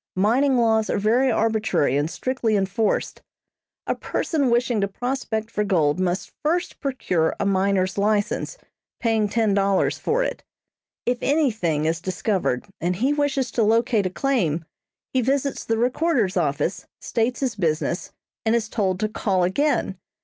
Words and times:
Mining 0.15 0.57
laws 0.57 0.89
are 0.89 0.97
very 0.97 1.31
arbitrary 1.31 1.95
and 1.95 2.09
strictly 2.09 2.55
enforced. 2.55 3.21
A 3.85 3.93
person 3.93 4.49
wishing 4.49 4.81
to 4.81 4.87
prospect 4.87 5.51
for 5.51 5.63
gold 5.63 5.99
must 5.99 6.33
first 6.43 6.79
procure 6.79 7.35
a 7.39 7.45
miner's 7.45 7.99
license, 7.99 8.57
paying 8.99 9.29
ten 9.29 9.53
dollars 9.53 9.99
for 9.99 10.23
it. 10.23 10.43
If 11.05 11.19
anything 11.21 11.85
is 11.85 12.01
discovered, 12.01 12.65
and 12.81 12.95
he 12.95 13.13
wishes 13.13 13.51
to 13.51 13.61
locate 13.61 14.07
a 14.07 14.09
claim, 14.09 14.65
he 15.13 15.21
visits 15.21 15.63
the 15.65 15.77
recorder's 15.77 16.35
office, 16.35 16.87
states 16.99 17.41
his 17.41 17.55
business, 17.55 18.11
and 18.43 18.55
is 18.55 18.69
told 18.69 18.99
to 19.01 19.07
call 19.07 19.43
again. 19.43 19.99